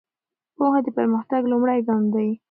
[0.55, 2.25] پوهه د پرمختګ لومړی ګام ده.